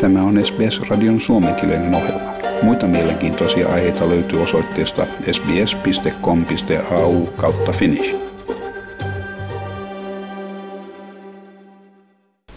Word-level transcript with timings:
Tämä 0.00 0.22
on 0.22 0.44
SBS-radion 0.44 1.20
suomenkielinen 1.20 1.94
ohjelma. 1.94 2.32
Muita 2.62 2.86
mielenkiintoisia 2.86 3.68
aiheita 3.68 4.08
löytyy 4.08 4.42
osoitteesta 4.42 5.06
sbs.com.au 5.32 7.26
kautta 7.26 7.72
finnish. 7.72 8.16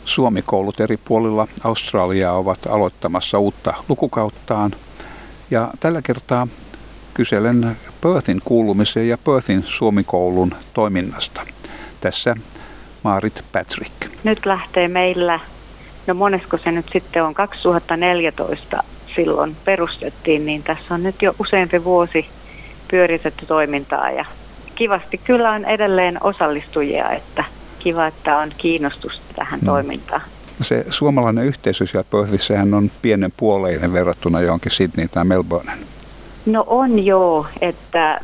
Suomikoulut 0.05 0.79
eri 0.79 0.97
puolilla 1.05 1.48
Australiaa 1.64 2.38
ovat 2.38 2.68
aloittamassa 2.68 3.39
uutta 3.39 3.73
lukukauttaan. 3.89 4.71
Ja 5.52 5.71
tällä 5.80 6.02
kertaa 6.02 6.48
kyselen 7.14 7.78
Perthin 8.02 8.41
kuulumisen 8.46 9.07
ja 9.07 9.18
Perthin 9.18 9.64
suomikoulun 9.64 10.55
toiminnasta. 10.73 11.41
Tässä 12.02 12.36
Maarit 13.04 13.44
Patrick. 13.52 13.94
Nyt 14.23 14.46
lähtee 14.46 14.88
meillä 14.88 15.39
No 16.07 16.13
monesko 16.13 16.57
se 16.57 16.71
nyt 16.71 16.85
sitten 16.93 17.23
on, 17.23 17.33
2014 17.33 18.83
silloin 19.15 19.55
perustettiin, 19.65 20.45
niin 20.45 20.64
tässä 20.64 20.93
on 20.93 21.04
nyt 21.04 21.21
jo 21.21 21.36
useampi 21.39 21.83
vuosi 21.83 22.25
pyöritetty 22.91 23.45
toimintaa 23.45 24.11
ja 24.11 24.25
kivasti 24.75 25.18
kyllä 25.18 25.51
on 25.51 25.65
edelleen 25.65 26.18
osallistujia, 26.23 27.09
että 27.09 27.43
kiva, 27.79 28.07
että 28.07 28.37
on 28.37 28.51
kiinnostusta 28.57 29.33
tähän 29.36 29.59
mm. 29.59 29.65
toimintaan. 29.65 30.21
Se 30.61 30.86
suomalainen 30.89 31.45
yhteisö 31.45 31.87
siellä 31.87 32.06
Perthissähän 32.11 32.73
on 32.73 32.92
pienen 33.02 33.33
puoleinen 33.38 33.94
verrattuna 33.94 34.42
johonkin 34.42 34.72
Sydney 34.72 35.08
tai 35.08 35.25
Melbourneen. 35.25 35.78
No 36.45 36.64
on 36.67 37.06
joo, 37.06 37.45
että 37.61 38.20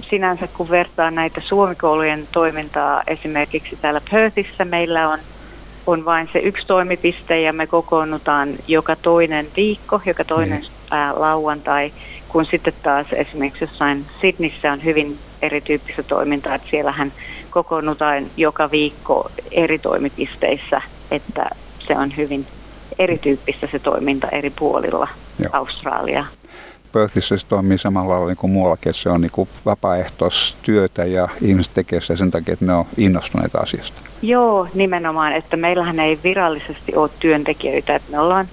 sinänsä 0.00 0.46
kun 0.46 0.70
vertaa 0.70 1.10
näitä 1.10 1.40
suomikoulujen 1.40 2.28
toimintaa 2.32 3.02
esimerkiksi 3.06 3.78
täällä 3.82 4.00
Perthissä 4.10 4.64
meillä 4.64 5.08
on 5.08 5.18
on 5.90 6.04
vain 6.04 6.28
se 6.32 6.38
yksi 6.38 6.66
toimipiste 6.66 7.40
ja 7.40 7.52
me 7.52 7.66
kokoonnutaan 7.66 8.48
joka 8.68 8.96
toinen 8.96 9.46
viikko, 9.56 10.00
joka 10.06 10.24
toinen 10.24 10.60
niin. 10.60 10.70
ää, 10.90 11.20
lauantai, 11.20 11.92
kun 12.28 12.46
sitten 12.46 12.72
taas 12.82 13.06
esimerkiksi 13.12 13.64
jossain 13.64 14.04
Sydneyssä 14.20 14.72
on 14.72 14.84
hyvin 14.84 15.18
erityyppistä 15.42 16.02
toimintaa, 16.02 16.54
että 16.54 16.68
siellähän 16.70 17.12
kokoonnutaan 17.50 18.26
joka 18.36 18.70
viikko 18.70 19.30
eri 19.50 19.78
toimipisteissä, 19.78 20.82
että 21.10 21.50
se 21.78 21.96
on 21.96 22.16
hyvin 22.16 22.46
erityyppistä 22.98 23.66
se 23.66 23.78
toiminta 23.78 24.28
eri 24.28 24.50
puolilla 24.50 25.08
Joo. 25.38 25.50
Australiaa. 25.52 26.26
Perthissä 26.92 27.36
se 27.36 27.46
toimii 27.46 27.78
samalla 27.78 28.12
lailla 28.12 28.26
niin 28.26 28.36
kuin 28.36 28.50
muuallakin, 28.50 28.90
että 28.90 29.02
se 29.02 29.10
on 29.10 29.20
niin 29.20 29.30
kuin 29.30 29.48
vapaaehtoistyötä 29.66 31.04
ja 31.04 31.28
ihmiset 31.42 31.74
tekee 31.74 32.00
sitä 32.00 32.16
sen 32.16 32.30
takia, 32.30 32.52
että 32.52 32.64
ne 32.64 32.74
on 32.74 32.84
innostuneita 32.96 33.58
asiasta. 33.58 34.00
Joo, 34.22 34.68
nimenomaan, 34.74 35.32
että 35.32 35.56
meillähän 35.56 36.00
ei 36.00 36.18
virallisesti 36.24 36.96
ole 36.96 37.10
työntekijöitä, 37.20 37.94
että 37.94 38.12
me 38.12 38.18
ollaan 38.18 38.48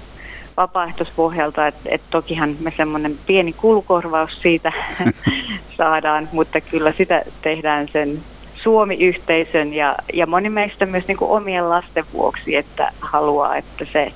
vapaaehtoispohjalta, 0.58 1.67
että, 1.67 1.89
että 1.89 2.08
tokihan 2.11 2.55
me 2.59 2.73
semmoinen 2.77 3.17
pieni 3.27 3.53
kulukorvaus 3.53 4.41
siitä 4.41 4.73
saadaan, 5.77 6.30
mutta 6.31 6.61
kyllä 6.61 6.91
sitä 6.91 7.21
tehdään 7.41 7.88
sen 7.88 8.19
Suomi-yhteisön 8.55 9.73
ja, 9.73 9.95
ja 10.13 10.27
moni 10.27 10.49
meistä 10.49 10.85
myös 10.85 11.08
niin 11.08 11.17
kuin 11.17 11.31
omien 11.31 11.69
lasten 11.69 12.05
vuoksi, 12.13 12.55
että 12.55 12.91
haluaa, 12.99 13.55
että 13.55 13.85
se 13.93 14.11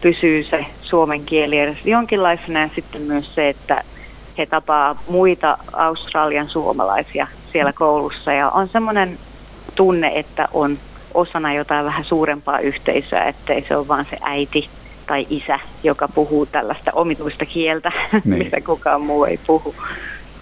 pysyy 0.00 0.44
se 0.44 0.66
suomen 0.82 1.24
kieli 1.24 1.58
edes 1.58 1.78
jonkinlaisena 1.84 2.60
ja 2.60 2.68
sitten 2.74 3.02
myös 3.02 3.34
se, 3.34 3.48
että 3.48 3.84
he 4.38 4.46
tapaa 4.46 5.02
muita 5.08 5.58
Australian 5.72 6.48
suomalaisia 6.48 7.26
siellä 7.52 7.72
koulussa 7.72 8.32
ja 8.32 8.50
on 8.50 8.68
semmoinen 8.68 9.18
tunne, 9.74 10.12
että 10.14 10.48
on 10.52 10.78
osana 11.14 11.54
jotain 11.54 11.84
vähän 11.84 12.04
suurempaa 12.04 12.58
yhteisöä, 12.58 13.24
ettei 13.24 13.64
se 13.68 13.76
ole 13.76 13.88
vaan 13.88 14.06
se 14.10 14.18
äiti 14.22 14.68
tai 15.06 15.26
isä, 15.30 15.60
joka 15.82 16.08
puhuu 16.08 16.46
tällaista 16.46 16.90
omituista 16.94 17.46
kieltä, 17.46 17.92
niin. 18.24 18.38
mitä 18.38 18.60
kukaan 18.60 19.00
muu 19.00 19.24
ei 19.24 19.40
puhu. 19.46 19.74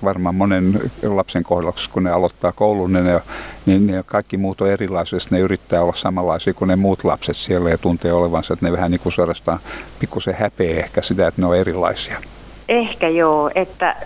Varmaan 0.04 0.34
monen 0.34 0.80
lapsen 1.02 1.42
kohdalla, 1.42 1.74
kun 1.92 2.04
ne 2.04 2.10
aloittaa 2.10 2.52
koulun, 2.52 2.92
niin, 2.92 3.04
ne, 3.04 3.20
niin 3.66 3.86
ne 3.86 4.02
kaikki 4.06 4.36
muut 4.36 4.60
on 4.60 4.70
erilaisia, 4.70 5.18
ne 5.30 5.38
yrittää 5.38 5.82
olla 5.82 5.94
samanlaisia 5.94 6.54
kuin 6.54 6.68
ne 6.68 6.76
muut 6.76 7.04
lapset 7.04 7.36
siellä 7.36 7.70
ja 7.70 7.78
tuntee 7.78 8.12
olevansa, 8.12 8.54
että 8.54 8.66
ne 8.66 8.72
vähän 8.72 8.90
niin 8.90 9.00
kuin 9.00 9.12
suorastaan 9.12 9.58
pikkusen 9.98 10.34
häpeä 10.34 10.78
ehkä 10.78 11.02
sitä, 11.02 11.26
että 11.26 11.42
ne 11.42 11.46
on 11.46 11.56
erilaisia. 11.56 12.20
Ehkä 12.68 13.08
joo, 13.08 13.50
että 13.54 13.96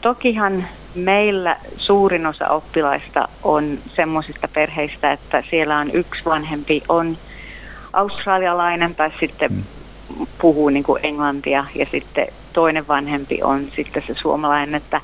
tokihan 0.00 0.64
Meillä 0.94 1.56
suurin 1.76 2.26
osa 2.26 2.48
oppilaista 2.48 3.28
on 3.42 3.78
semmoisista 3.86 4.48
perheistä, 4.54 5.12
että 5.12 5.42
siellä 5.50 5.78
on 5.78 5.90
yksi 5.90 6.24
vanhempi 6.24 6.82
on 6.88 7.16
australialainen 7.92 8.94
tai 8.94 9.10
sitten 9.20 9.52
mm. 9.52 9.62
puhuu 10.38 10.68
niin 10.68 10.84
kuin 10.84 11.00
englantia 11.06 11.64
ja 11.74 11.86
sitten 11.90 12.26
toinen 12.52 12.88
vanhempi 12.88 13.42
on 13.42 13.66
sitten 13.76 14.02
se 14.06 14.14
suomalainen, 14.14 14.74
että 14.74 15.00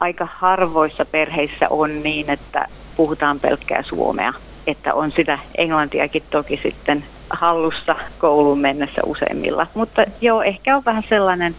aika 0.00 0.28
harvoissa 0.32 1.04
perheissä 1.04 1.66
on 1.70 2.02
niin, 2.02 2.30
että 2.30 2.66
puhutaan 2.96 3.40
pelkkää 3.40 3.82
suomea, 3.82 4.32
että 4.66 4.94
on 4.94 5.10
sitä 5.10 5.38
englantiakin 5.58 6.22
toki 6.30 6.60
sitten 6.62 7.04
hallussa 7.30 7.96
kouluun 8.18 8.58
mennessä 8.58 9.02
useimmilla. 9.06 9.66
Mutta 9.74 10.04
joo, 10.20 10.42
ehkä 10.42 10.76
on 10.76 10.84
vähän 10.84 11.02
sellainen 11.08 11.54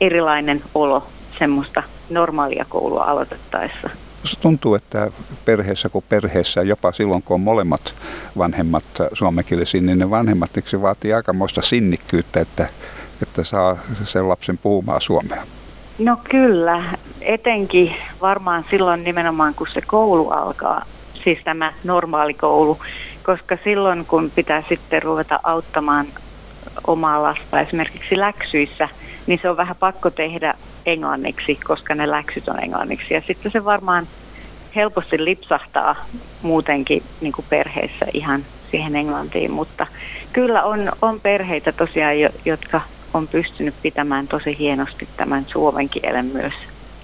erilainen 0.00 0.62
olo 0.74 1.06
semmoista 1.38 1.82
normaalia 2.10 2.66
koulua 2.68 3.04
aloitettaessa. 3.04 3.90
Se 4.24 4.40
tuntuu, 4.40 4.74
että 4.74 5.10
perheessä 5.44 5.88
kuin 5.88 6.04
perheessä, 6.08 6.62
jopa 6.62 6.92
silloin 6.92 7.22
kun 7.22 7.34
on 7.34 7.40
molemmat 7.40 7.94
vanhemmat 8.38 8.84
suomenkielisiä, 9.12 9.80
niin 9.80 9.98
ne 9.98 10.10
vanhemmat 10.10 10.50
niin 10.54 10.64
se 10.66 10.82
vaatii 10.82 11.12
aikamoista 11.12 11.62
sinnikkyyttä, 11.62 12.40
että, 12.40 12.68
että 13.22 13.44
saa 13.44 13.76
sen 14.04 14.28
lapsen 14.28 14.58
puhumaan 14.58 15.00
suomea. 15.00 15.42
No 15.98 16.16
kyllä, 16.30 16.84
etenkin 17.26 17.94
varmaan 18.20 18.64
silloin 18.70 19.04
nimenomaan 19.04 19.54
kun 19.54 19.66
se 19.72 19.80
koulu 19.86 20.30
alkaa, 20.30 20.82
siis 21.24 21.38
tämä 21.44 21.72
normaali 21.84 22.34
koulu, 22.34 22.78
koska 23.22 23.58
silloin 23.64 24.06
kun 24.06 24.30
pitää 24.34 24.62
sitten 24.68 25.02
ruveta 25.02 25.40
auttamaan 25.42 26.06
omaa 26.86 27.22
lasta 27.22 27.60
esimerkiksi 27.60 28.18
läksyissä, 28.18 28.88
niin 29.26 29.38
se 29.42 29.50
on 29.50 29.56
vähän 29.56 29.76
pakko 29.80 30.10
tehdä 30.10 30.54
englanniksi, 30.86 31.58
koska 31.64 31.94
ne 31.94 32.10
läksyt 32.10 32.48
on 32.48 32.62
englanniksi. 32.62 33.14
Ja 33.14 33.20
sitten 33.20 33.52
se 33.52 33.64
varmaan 33.64 34.06
helposti 34.76 35.24
lipsahtaa 35.24 35.96
muutenkin 36.42 37.02
niin 37.20 37.32
kuin 37.32 37.46
perheessä 37.48 38.06
ihan 38.12 38.44
siihen 38.70 38.96
englantiin, 38.96 39.50
mutta 39.50 39.86
kyllä 40.32 40.62
on, 40.62 40.92
on 41.02 41.20
perheitä 41.20 41.72
tosiaan, 41.72 42.14
jotka 42.44 42.80
on 43.14 43.28
pystynyt 43.28 43.74
pitämään 43.82 44.28
tosi 44.28 44.58
hienosti 44.58 45.08
tämän 45.16 45.44
suomen 45.44 45.88
kielen 45.88 46.26
myös 46.26 46.54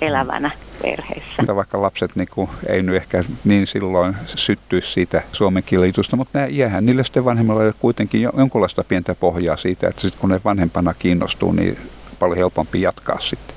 elävänä 0.03 0.51
perheessä. 0.83 1.33
Mutta 1.39 1.57
vaikka 1.57 1.83
lapset 1.83 2.11
niin 2.15 2.29
kuin, 2.31 2.51
ei 2.67 2.83
nyt 2.83 2.97
ehkä 2.97 3.25
niin 3.45 3.67
silloin 3.67 4.17
syttyisi 4.27 4.93
siitä 4.93 5.23
suomen 5.33 5.63
kielitusta, 5.63 6.17
mutta 6.17 6.39
nämä 6.39 6.49
jäähän 6.49 6.87
niille 6.87 7.05
sitten 7.05 7.25
vanhemmilla 7.25 7.73
kuitenkin 7.81 8.23
jonkunlaista 8.23 8.85
pientä 8.85 9.15
pohjaa 9.15 9.57
siitä, 9.57 9.89
että 9.89 10.01
sitten 10.01 10.21
kun 10.21 10.31
ne 10.31 10.41
vanhempana 10.45 10.95
kiinnostuu, 10.95 11.53
niin 11.53 11.79
paljon 12.19 12.39
helpompi 12.39 12.81
jatkaa 12.81 13.21
sitten. 13.21 13.57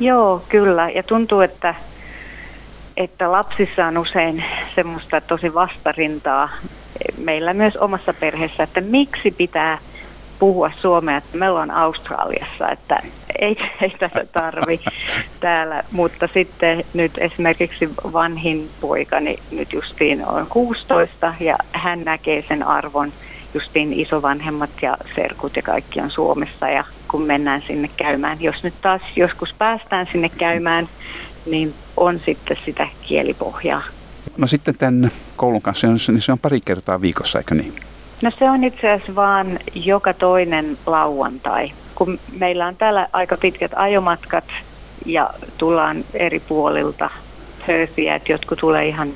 Joo, 0.00 0.42
kyllä. 0.48 0.90
Ja 0.90 1.02
tuntuu, 1.02 1.40
että, 1.40 1.74
että 2.96 3.32
lapsissa 3.32 3.86
on 3.86 3.98
usein 3.98 4.44
semmoista 4.74 5.20
tosi 5.20 5.54
vastarintaa 5.54 6.48
meillä 7.18 7.54
myös 7.54 7.76
omassa 7.76 8.14
perheessä, 8.14 8.62
että 8.62 8.80
miksi 8.80 9.30
pitää 9.30 9.78
puhua 10.42 10.70
suomea, 10.80 11.16
että 11.16 11.38
me 11.38 11.50
ollaan 11.50 11.70
Australiassa, 11.70 12.68
että 12.68 13.02
ei, 13.38 13.56
ei 13.80 13.90
tätä 13.90 14.24
tarvi 14.32 14.80
täällä, 15.40 15.82
mutta 15.92 16.28
sitten 16.34 16.84
nyt 16.94 17.12
esimerkiksi 17.18 17.90
vanhin 18.12 18.68
poikani 18.80 19.38
nyt 19.50 19.72
justiin 19.72 20.26
on 20.26 20.46
16 20.46 21.34
ja 21.40 21.56
hän 21.72 22.04
näkee 22.04 22.44
sen 22.48 22.62
arvon, 22.62 23.12
justiin 23.54 23.92
isovanhemmat 23.92 24.70
ja 24.82 24.96
serkut 25.14 25.56
ja 25.56 25.62
kaikki 25.62 26.00
on 26.00 26.10
Suomessa 26.10 26.68
ja 26.68 26.84
kun 27.08 27.22
mennään 27.22 27.62
sinne 27.66 27.90
käymään. 27.96 28.38
Jos 28.40 28.62
nyt 28.62 28.74
taas 28.82 29.02
joskus 29.16 29.54
päästään 29.58 30.06
sinne 30.12 30.28
käymään, 30.28 30.88
niin 31.46 31.74
on 31.96 32.20
sitten 32.26 32.56
sitä 32.64 32.88
kielipohjaa. 33.02 33.82
No 34.36 34.46
sitten 34.46 34.74
tämän 34.78 35.10
koulun 35.36 35.62
kanssa, 35.62 35.86
niin 35.86 36.22
se 36.22 36.32
on 36.32 36.38
pari 36.38 36.60
kertaa 36.60 37.00
viikossa, 37.00 37.38
eikö 37.38 37.54
niin? 37.54 37.91
No 38.22 38.30
se 38.38 38.50
on 38.50 38.64
itse 38.64 38.90
asiassa 38.90 39.14
vaan 39.14 39.58
joka 39.74 40.14
toinen 40.14 40.78
lauantai. 40.86 41.72
Kun 41.94 42.18
meillä 42.38 42.66
on 42.66 42.76
täällä 42.76 43.08
aika 43.12 43.36
pitkät 43.36 43.72
ajomatkat 43.76 44.44
ja 45.06 45.30
tullaan 45.58 46.04
eri 46.14 46.40
puolilta 46.40 47.10
Perthia, 47.66 48.14
että 48.14 48.32
jotkut 48.32 48.58
tulee 48.58 48.88
ihan 48.88 49.08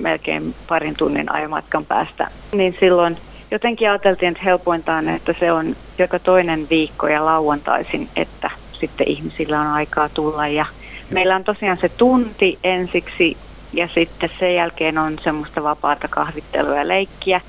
melkein 0.00 0.54
parin 0.68 0.94
tunnin 0.96 1.32
ajomatkan 1.32 1.84
päästä, 1.84 2.30
niin 2.54 2.76
silloin 2.80 3.16
jotenkin 3.50 3.90
ajateltiin, 3.90 4.30
että 4.32 4.42
helpointa 4.44 4.94
on, 4.94 5.08
että 5.08 5.34
se 5.40 5.52
on 5.52 5.76
joka 5.98 6.18
toinen 6.18 6.66
viikko 6.70 7.08
ja 7.08 7.24
lauantaisin, 7.24 8.08
että 8.16 8.50
sitten 8.72 9.08
ihmisillä 9.08 9.60
on 9.60 9.66
aikaa 9.66 10.08
tulla. 10.08 10.46
Ja 10.46 10.66
meillä 11.10 11.36
on 11.36 11.44
tosiaan 11.44 11.76
se 11.76 11.88
tunti 11.88 12.58
ensiksi 12.64 13.36
ja 13.72 13.88
sitten 13.88 14.30
sen 14.38 14.54
jälkeen 14.54 14.98
on 14.98 15.18
semmoista 15.18 15.62
vapaata 15.62 16.08
kahvittelua 16.08 16.76
ja 16.76 16.88
leikkiä, 16.88 17.40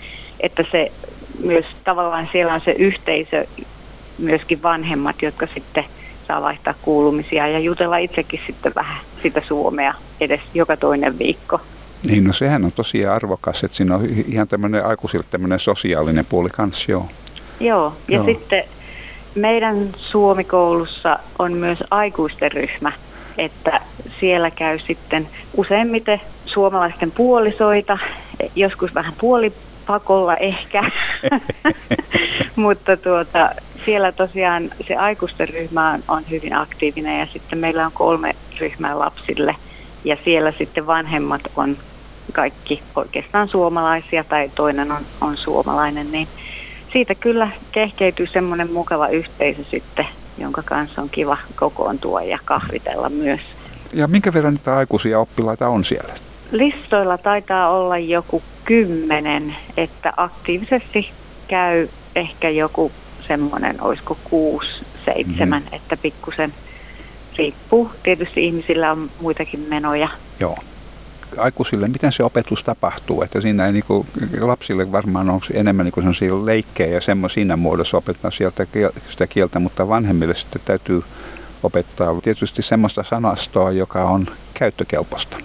että 0.44 0.66
se 0.72 0.92
myös 1.44 1.66
tavallaan 1.84 2.30
siellä 2.32 2.54
on 2.54 2.62
se 2.62 2.72
yhteisö, 2.72 3.46
myöskin 4.18 4.64
vanhemmat, 4.64 5.22
jotka 5.22 5.48
sitten 5.54 5.86
saa 6.28 6.42
vaihtaa 6.42 6.74
kuulumisia 6.82 7.48
ja 7.48 7.60
jutella 7.60 7.98
itsekin 7.98 8.40
sitten 8.48 8.72
vähän 8.76 8.98
sitä 9.24 9.42
suomea 9.48 9.94
edes 10.22 10.42
joka 10.54 10.78
toinen 10.78 11.20
viikko. 11.20 11.62
Niin, 12.08 12.24
no 12.24 12.34
sehän 12.34 12.66
on 12.66 12.72
tosiaan 12.72 13.16
arvokas, 13.16 13.64
että 13.64 13.78
siinä 13.78 13.96
on 13.96 14.06
ihan 14.28 14.48
tämmöinen 14.48 14.86
aikuisille 14.86 15.26
tämmöinen 15.32 15.60
sosiaalinen 15.60 16.26
puoli 16.26 16.50
kanssa, 16.50 16.92
joo. 16.92 17.08
Joo, 17.60 17.94
ja 18.08 18.16
joo. 18.16 18.26
sitten 18.26 18.64
meidän 19.36 19.90
Suomikoulussa 19.98 21.20
on 21.40 21.54
myös 21.54 21.84
aikuisten 21.92 22.52
ryhmä, 22.52 22.92
että 23.38 23.82
siellä 24.20 24.52
käy 24.52 24.80
sitten 24.80 25.28
useimmiten 25.58 26.22
suomalaisten 26.46 27.12
puolisoita, 27.12 27.98
joskus 28.56 28.96
vähän 28.96 29.14
puolipakolla 29.88 30.36
ehkä, 30.36 30.92
mutta 32.56 32.98
tuota, 32.98 33.50
siellä 33.86 34.12
tosiaan 34.12 34.70
se 34.88 34.96
aikuisten 34.96 35.50
ryhmä 35.50 35.92
on, 35.92 36.04
on 36.08 36.24
hyvin 36.30 36.56
aktiivinen 36.56 37.20
ja 37.20 37.26
sitten 37.26 37.60
meillä 37.60 37.86
on 37.86 37.92
kolme 37.92 38.36
ryhmää 38.60 39.00
lapsille 39.00 39.56
ja 40.04 40.18
siellä 40.24 40.52
sitten 40.52 40.88
vanhemmat 40.88 41.42
on 41.56 41.78
kaikki 42.34 42.82
oikeastaan 42.96 43.48
suomalaisia 43.48 44.24
tai 44.24 44.52
toinen 44.56 44.92
on, 44.92 45.02
on 45.22 45.38
suomalainen, 45.38 46.12
niin 46.12 46.28
siitä 46.94 47.16
kyllä 47.16 47.50
kehkeytyy 47.72 48.28
semmoinen 48.28 48.72
mukava 48.72 49.08
yhteisö 49.08 49.64
sitten, 49.72 50.06
jonka 50.38 50.64
kanssa 50.66 51.02
on 51.02 51.10
kiva 51.10 51.38
kokoontua 51.56 52.22
ja 52.22 52.40
kahvitella 52.46 53.10
myös. 53.10 53.42
Ja 53.94 54.08
minkä 54.08 54.34
verran 54.34 54.54
niitä 54.54 54.76
aikuisia 54.78 55.20
oppilaita 55.20 55.68
on 55.68 55.86
siellä? 55.86 56.14
Listoilla 56.52 57.18
taitaa 57.18 57.70
olla 57.70 57.98
joku 57.98 58.44
kymmenen, 58.66 59.56
että 59.78 60.14
aktiivisesti 60.18 61.12
käy 61.48 61.88
ehkä 62.16 62.50
joku 62.50 62.92
semmoinen, 63.28 63.82
olisiko 63.82 64.18
kuusi, 64.24 64.86
seitsemän, 65.06 65.62
mm-hmm. 65.62 65.76
että 65.76 65.98
pikkusen 65.98 66.54
riippuu. 67.38 67.92
Tietysti 68.04 68.46
ihmisillä 68.46 68.92
on 68.92 69.10
muitakin 69.22 69.60
menoja. 69.70 70.10
Joo. 70.40 70.58
Aikuisille, 71.38 71.88
miten 71.88 72.12
se 72.12 72.24
opetus 72.24 72.64
tapahtuu? 72.64 73.22
Että 73.22 73.42
siinä 73.42 73.66
ei 73.66 73.72
niin 73.72 73.84
kuin, 73.88 74.08
lapsille 74.40 74.92
varmaan 74.92 75.30
on 75.30 75.42
enemmän 75.54 75.86
niin 75.86 76.46
leikkejä 76.46 76.94
ja 76.94 77.02
semmoisia 77.02 77.34
siinä 77.34 77.56
muodossa 77.56 77.98
opettaa 77.98 78.32
sieltä 78.32 78.68
sitä 79.10 79.28
kieltä, 79.28 79.60
mutta 79.60 79.88
vanhemmille 79.88 80.36
sitten 80.36 80.62
täytyy 80.66 81.04
opettaa 81.64 82.22
tietysti 82.22 82.62
semmoista 82.62 83.04
sanastoa, 83.04 83.72
joka 83.72 84.04
on 84.04 84.28
käyttökelpoista. 84.54 85.38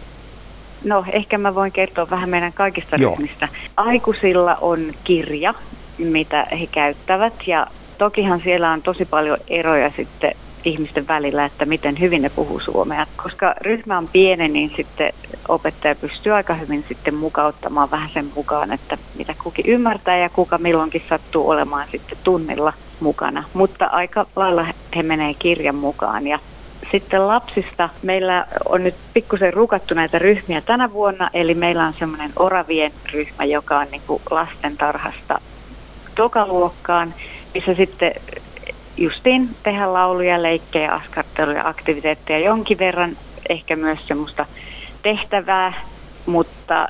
No, 0.85 1.05
ehkä 1.13 1.39
mä 1.39 1.55
voin 1.55 1.73
kertoa 1.73 2.11
vähän 2.11 2.31
meidän 2.31 2.53
kaikista 2.53 2.97
Joo. 2.97 3.11
ryhmistä. 3.11 3.49
Aikuisilla 3.77 4.57
on 4.61 4.93
kirja, 5.05 5.55
mitä 5.99 6.47
he 6.61 6.67
käyttävät 6.73 7.35
ja 7.47 7.67
tokihan 7.99 8.41
siellä 8.41 8.71
on 8.71 8.83
tosi 8.83 9.05
paljon 9.05 9.39
eroja 9.49 9.91
sitten 9.97 10.35
ihmisten 10.65 11.09
välillä, 11.09 11.45
että 11.45 11.65
miten 11.65 12.01
hyvin 12.01 12.23
ne 12.23 12.29
puhuu 12.29 12.61
suomea. 12.61 13.07
Koska 13.23 13.55
ryhmä 13.61 13.99
on 13.99 14.09
pieni, 14.09 14.49
niin 14.49 14.73
sitten 14.77 15.13
opettaja 15.49 15.95
pystyy 15.95 16.33
aika 16.33 16.55
hyvin 16.55 16.85
sitten 16.89 17.15
mukauttamaan 17.15 17.91
vähän 17.91 18.11
sen 18.15 18.27
mukaan, 18.35 18.73
että 18.73 18.99
mitä 19.19 19.35
kukin 19.43 19.67
ymmärtää 19.67 20.19
ja 20.19 20.29
kuka 20.29 20.59
milloinkin 20.59 21.03
sattuu 21.09 21.51
olemaan 21.51 21.89
sitten 21.91 22.19
tunnilla 22.25 22.73
mukana. 23.01 23.45
Mutta 23.55 23.87
aika 23.87 24.27
lailla 24.37 24.67
he 24.97 25.03
menee 25.03 25.35
kirjan 25.35 25.75
mukaan 25.75 26.27
ja 26.27 26.39
sitten 26.91 27.29
lapsista. 27.29 27.89
Meillä 28.03 28.47
on 28.69 28.85
nyt 28.85 28.95
pikkusen 29.15 29.53
rukattu 29.53 29.95
näitä 29.95 30.19
ryhmiä 30.19 30.61
tänä 30.61 30.93
vuonna, 30.93 31.31
eli 31.35 31.55
meillä 31.55 31.87
on 31.87 31.95
semmoinen 31.99 32.31
oravien 32.37 32.93
ryhmä, 33.13 33.45
joka 33.45 33.79
on 33.79 33.87
niin 33.91 34.03
kuin 34.07 34.23
lastentarhasta 34.31 35.41
tokaluokkaan, 36.15 37.15
missä 37.55 37.75
sitten 37.75 38.13
justiin 38.97 39.49
tehdä 39.63 39.93
lauluja, 39.93 40.43
leikkejä, 40.43 40.93
askarteluja, 40.95 41.69
aktiviteetteja 41.69 42.39
jonkin 42.39 42.79
verran, 42.79 43.17
ehkä 43.49 43.77
myös 43.77 44.07
semmoista 44.07 44.47
tehtävää, 45.03 45.73
mutta 46.27 46.89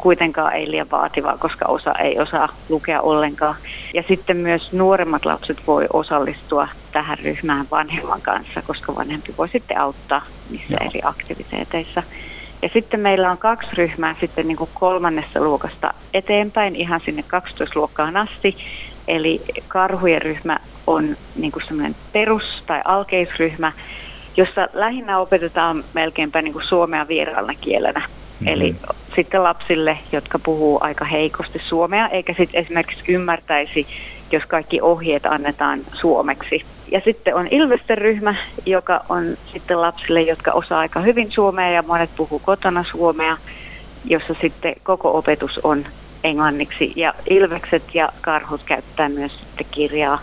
kuitenkaan 0.00 0.52
ei 0.52 0.70
liian 0.70 0.90
vaativaa, 0.90 1.38
koska 1.38 1.66
osa 1.68 1.92
ei 1.92 2.18
osaa 2.18 2.48
lukea 2.68 3.00
ollenkaan. 3.00 3.54
Ja 3.94 4.02
sitten 4.08 4.36
myös 4.36 4.72
nuoremmat 4.72 5.24
lapset 5.24 5.66
voi 5.66 5.86
osallistua 5.92 6.68
tähän 6.92 7.18
ryhmään 7.18 7.66
vanhemman 7.70 8.20
kanssa, 8.22 8.62
koska 8.62 8.96
vanhempi 8.96 9.34
voi 9.38 9.48
sitten 9.48 9.80
auttaa 9.80 10.22
niissä 10.50 10.76
Joo. 10.80 10.90
eri 10.90 11.00
aktiviteeteissa. 11.04 12.02
Ja 12.62 12.68
sitten 12.72 13.00
meillä 13.00 13.30
on 13.30 13.38
kaksi 13.38 13.68
ryhmää 13.76 14.14
sitten 14.20 14.48
niin 14.48 14.56
kuin 14.56 14.70
kolmannessa 14.74 15.40
luokasta 15.40 15.94
eteenpäin 16.14 16.76
ihan 16.76 17.00
sinne 17.00 17.24
12-luokkaan 17.36 18.16
asti. 18.16 18.56
Eli 19.08 19.40
karhujen 19.68 20.22
ryhmä 20.22 20.58
on 20.86 21.16
niin 21.36 21.52
kuin 21.52 21.62
semmoinen 21.66 21.96
perus- 22.12 22.62
tai 22.66 22.80
alkeisryhmä, 22.84 23.72
jossa 24.36 24.68
lähinnä 24.72 25.18
opetetaan 25.18 25.84
melkeinpä 25.94 26.42
niin 26.42 26.52
kuin 26.52 26.64
suomea 26.64 27.08
vieraana 27.08 27.54
kielenä. 27.60 28.00
Mm-hmm. 28.00 28.48
Eli 28.48 28.76
sitten 29.14 29.42
lapsille, 29.42 29.98
jotka 30.12 30.38
puhuu 30.38 30.78
aika 30.82 31.04
heikosti 31.04 31.58
suomea, 31.58 32.08
eikä 32.08 32.34
sitten 32.34 32.60
esimerkiksi 32.60 33.12
ymmärtäisi, 33.12 33.86
jos 34.32 34.42
kaikki 34.48 34.80
ohjeet 34.80 35.26
annetaan 35.26 35.80
suomeksi. 35.92 36.64
Ja 36.90 37.00
sitten 37.04 37.34
on 37.34 37.48
Ilvesten 37.50 37.98
ryhmä, 37.98 38.34
joka 38.66 39.04
on 39.08 39.24
sitten 39.52 39.80
lapsille, 39.80 40.22
jotka 40.22 40.52
osaa 40.52 40.80
aika 40.80 41.00
hyvin 41.00 41.30
suomea 41.30 41.70
ja 41.70 41.82
monet 41.82 42.10
puhuu 42.16 42.38
kotona 42.38 42.84
suomea, 42.90 43.36
jossa 44.04 44.34
sitten 44.40 44.74
koko 44.82 45.18
opetus 45.18 45.60
on 45.62 45.84
englanniksi. 46.24 46.92
Ja 46.96 47.14
Ilvekset 47.30 47.94
ja 47.94 48.08
Karhut 48.20 48.60
käyttää 48.64 49.08
myös 49.08 49.38
sitten 49.38 49.66
kirjaa 49.70 50.18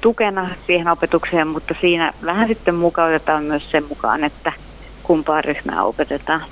tukena 0.00 0.50
siihen 0.66 0.88
opetukseen, 0.88 1.48
mutta 1.48 1.74
siinä 1.80 2.12
vähän 2.24 2.48
sitten 2.48 2.74
mukautetaan 2.74 3.44
myös 3.44 3.70
sen 3.70 3.84
mukaan, 3.84 4.24
että 4.24 4.52
kumpaa 5.02 5.42
ryhmää 5.42 5.82
opetetaan. 5.82 6.42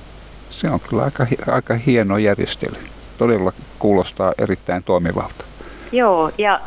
Se 0.61 0.71
on 0.71 0.81
kyllä 0.81 1.05
aika, 1.05 1.27
aika 1.51 1.75
hieno 1.75 2.19
järjestely. 2.19 2.77
Todella 3.19 3.53
kuulostaa 3.79 4.33
erittäin 4.39 4.83
toimivalta. 4.83 5.45
Joo, 5.93 6.31
ja 6.39 6.61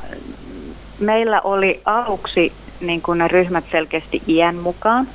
meillä 1.00 1.42
oli 1.42 1.82
aluksi 1.86 2.54
niin 2.82 3.02
kuin 3.02 3.18
ne 3.18 3.28
ryhmät 3.28 3.64
selkeästi 3.72 4.22
iän 4.28 4.56
mukaan, 4.56 5.08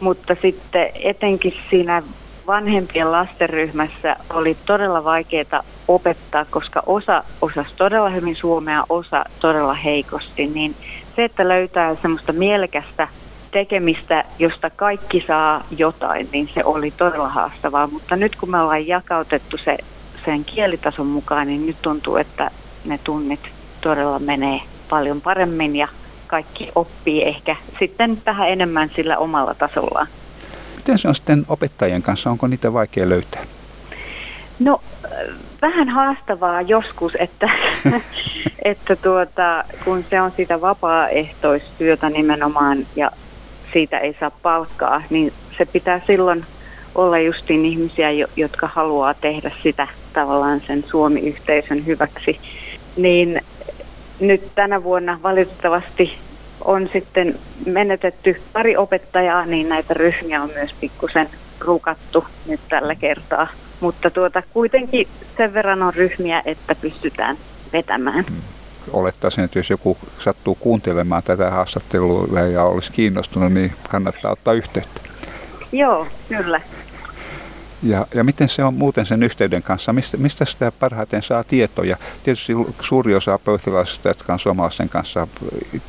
mutta 0.00 0.36
sitten 0.42 0.88
etenkin 0.94 1.54
siinä 1.70 2.02
vanhempien 2.46 3.12
lastenryhmässä 3.12 4.16
oli 4.30 4.56
todella 4.66 5.04
vaikeaa 5.04 5.62
opettaa, 5.88 6.44
koska 6.50 6.82
osa 6.86 7.24
osasi 7.42 7.70
todella 7.76 8.08
hyvin 8.08 8.36
suomea, 8.36 8.84
osa 8.88 9.24
todella 9.40 9.74
heikosti, 9.74 10.46
niin 10.46 10.74
se, 11.16 11.24
että 11.24 11.48
löytää 11.48 11.94
semmoista 11.94 12.32
mielekästä 12.32 13.08
tekemistä, 13.54 14.24
josta 14.38 14.70
kaikki 14.70 15.24
saa 15.26 15.64
jotain, 15.78 16.28
niin 16.32 16.50
se 16.54 16.64
oli 16.64 16.90
todella 16.90 17.28
haastavaa. 17.28 17.86
Mutta 17.86 18.16
nyt 18.16 18.36
kun 18.36 18.50
me 18.50 18.60
ollaan 18.60 18.86
jakautettu 18.86 19.56
se 19.56 19.78
sen 20.24 20.44
kielitason 20.44 21.06
mukaan, 21.06 21.46
niin 21.46 21.66
nyt 21.66 21.76
tuntuu, 21.82 22.16
että 22.16 22.50
ne 22.84 22.98
tunnit 23.04 23.40
todella 23.80 24.18
menee 24.18 24.60
paljon 24.90 25.20
paremmin 25.20 25.76
ja 25.76 25.88
kaikki 26.26 26.70
oppii 26.74 27.24
ehkä 27.24 27.56
sitten 27.78 28.18
vähän 28.26 28.48
enemmän 28.48 28.90
sillä 28.96 29.18
omalla 29.18 29.54
tasollaan. 29.54 30.06
Miten 30.76 30.98
se 30.98 31.08
on 31.08 31.14
sitten 31.14 31.44
opettajien 31.48 32.02
kanssa? 32.02 32.30
Onko 32.30 32.46
niitä 32.46 32.72
vaikea 32.72 33.08
löytää? 33.08 33.42
No 34.58 34.80
vähän 35.62 35.88
haastavaa 35.88 36.62
joskus, 36.62 37.12
että, 37.18 37.50
että 38.64 38.96
tuota, 38.96 39.64
kun 39.84 40.04
se 40.10 40.20
on 40.20 40.30
sitä 40.30 40.60
vapaaehtoistyötä 40.60 42.10
nimenomaan 42.10 42.78
ja 42.96 43.10
siitä 43.74 43.98
ei 43.98 44.16
saa 44.20 44.30
palkkaa, 44.30 45.02
niin 45.10 45.32
se 45.58 45.64
pitää 45.64 46.00
silloin 46.06 46.44
olla 46.94 47.18
justiin 47.18 47.64
ihmisiä, 47.64 48.10
jotka 48.36 48.66
haluaa 48.66 49.14
tehdä 49.14 49.52
sitä 49.62 49.88
tavallaan 50.12 50.60
sen 50.60 50.84
Suomi-yhteisön 50.86 51.86
hyväksi. 51.86 52.40
Niin 52.96 53.40
nyt 54.20 54.42
tänä 54.54 54.82
vuonna 54.82 55.18
valitettavasti 55.22 56.18
on 56.64 56.88
sitten 56.92 57.34
menetetty 57.66 58.42
pari 58.52 58.76
opettajaa, 58.76 59.46
niin 59.46 59.68
näitä 59.68 59.94
ryhmiä 59.94 60.42
on 60.42 60.50
myös 60.54 60.74
pikkusen 60.80 61.28
rukattu 61.60 62.24
nyt 62.46 62.60
tällä 62.68 62.94
kertaa. 62.94 63.46
Mutta 63.80 64.10
tuota, 64.10 64.42
kuitenkin 64.52 65.08
sen 65.36 65.54
verran 65.54 65.82
on 65.82 65.94
ryhmiä, 65.94 66.42
että 66.44 66.74
pystytään 66.74 67.36
vetämään. 67.72 68.24
Olettaisin, 68.92 69.44
että 69.44 69.58
jos 69.58 69.70
joku 69.70 69.98
sattuu 70.18 70.54
kuuntelemaan 70.54 71.22
tätä 71.22 71.50
haastattelua 71.50 72.40
ja 72.40 72.64
olisi 72.64 72.92
kiinnostunut, 72.92 73.52
niin 73.52 73.72
kannattaa 73.88 74.32
ottaa 74.32 74.54
yhteyttä. 74.54 75.00
Joo, 75.72 76.06
kyllä. 76.28 76.60
Ja, 77.82 78.06
ja 78.14 78.24
miten 78.24 78.48
se 78.48 78.64
on 78.64 78.74
muuten 78.74 79.06
sen 79.06 79.22
yhteyden 79.22 79.62
kanssa? 79.62 79.92
Mistä, 79.92 80.16
mistä 80.16 80.44
sitä 80.44 80.72
parhaiten 80.80 81.22
saa 81.22 81.44
tietoja? 81.44 81.96
Tietysti 82.22 82.52
suuri 82.80 83.14
osa 83.14 83.38
pöytilaisista, 83.38 84.08
jotka 84.08 84.32
on 84.32 84.38
suomalaisten 84.38 84.88
kanssa 84.88 85.28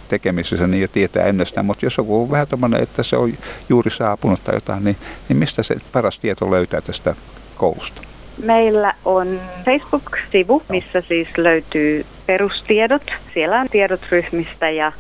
tekemisissä, 0.10 0.68
niin 0.68 0.82
jo 0.82 0.88
tietää 0.88 1.26
ennestään. 1.26 1.66
Mutta 1.66 1.86
jos 1.86 1.98
joku 1.98 2.24
on 2.24 2.32
vähän 2.32 2.48
tämmöinen, 2.48 2.84
että 2.84 3.04
se 3.04 3.18
on 3.18 3.34
juuri 3.70 3.92
saapunut 3.92 4.44
tai 4.44 4.56
jotain, 4.56 4.84
niin, 4.84 4.98
niin 5.30 5.38
mistä 5.38 5.64
se 5.64 5.76
paras 5.92 6.20
tieto 6.20 6.52
löytää 6.52 6.82
tästä 6.82 7.16
koulusta? 7.58 8.02
Meillä 8.44 8.94
on 9.06 9.40
Facebook-sivu, 9.66 10.62
missä 10.70 11.02
siis 11.02 11.28
löytyy 11.38 12.06
perustiedot. 12.26 13.02
Siellä 13.34 13.60
on 13.60 13.70
tiedot 13.70 14.02
ryhmistä 14.12 14.70
ja 14.70 14.92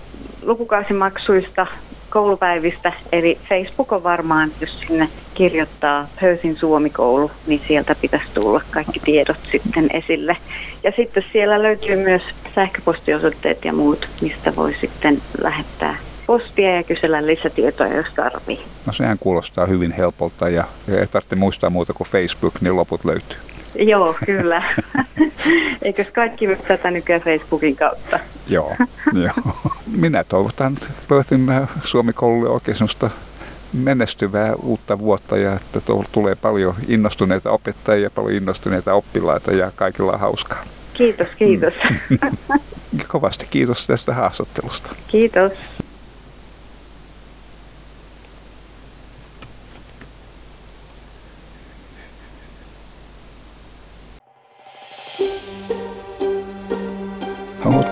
lukukausimaksuista, 0.41 1.67
koulupäivistä, 2.09 2.93
eli 3.11 3.37
Facebook 3.49 3.91
on 3.91 4.03
varmaan, 4.03 4.51
jos 4.61 4.79
sinne 4.79 5.09
kirjoittaa 5.33 6.07
Höysin 6.15 6.55
Suomikoulu, 6.55 7.31
niin 7.47 7.61
sieltä 7.67 7.95
pitäisi 8.01 8.27
tulla 8.33 8.61
kaikki 8.71 8.99
tiedot 8.99 9.37
sitten 9.51 9.89
esille. 9.93 10.37
Ja 10.83 10.91
sitten 10.95 11.23
siellä 11.31 11.63
löytyy 11.63 11.95
myös 11.95 12.23
sähköpostiosoitteet 12.55 13.65
ja 13.65 13.73
muut, 13.73 14.07
mistä 14.21 14.55
voi 14.55 14.73
sitten 14.81 15.21
lähettää 15.41 15.97
postia 16.25 16.75
ja 16.75 16.83
kysellä 16.83 17.27
lisätietoja, 17.27 17.95
jos 17.95 18.07
tarvii. 18.15 18.59
No 18.85 18.93
sehän 18.93 19.17
kuulostaa 19.19 19.65
hyvin 19.65 19.91
helpolta 19.91 20.49
ja 20.49 20.63
ei 20.87 21.07
tarvitse 21.07 21.35
muistaa 21.35 21.69
muuta 21.69 21.93
kuin 21.93 22.07
Facebook, 22.07 22.53
niin 22.61 22.75
loput 22.75 23.05
löytyy. 23.05 23.37
Joo, 23.75 24.15
kyllä. 24.25 24.63
Eikös 25.81 26.07
kaikki 26.13 26.47
tätä 26.67 26.91
nykyään 26.91 27.21
Facebookin 27.21 27.75
kautta? 27.75 28.19
joo, 28.47 28.75
joo. 29.23 29.73
Minä 29.97 30.23
toivotan 30.23 30.77
Perthin 31.09 31.47
Suomi-koululle 31.83 32.49
oikein 32.49 32.77
sellaista 32.77 33.09
menestyvää 33.73 34.55
uutta 34.55 34.99
vuotta 34.99 35.37
ja 35.37 35.53
että 35.53 35.81
tulee 36.11 36.35
paljon 36.35 36.75
innostuneita 36.87 37.51
opettajia, 37.51 38.09
paljon 38.09 38.33
innostuneita 38.33 38.93
oppilaita 38.93 39.51
ja 39.51 39.71
kaikilla 39.75 40.11
on 40.11 40.19
hauskaa. 40.19 40.63
Kiitos, 40.93 41.27
kiitos. 41.37 41.73
Mm. 42.09 42.17
Kovasti 43.07 43.47
kiitos 43.49 43.87
tästä 43.87 44.13
haastattelusta. 44.13 44.95
Kiitos. 45.07 45.51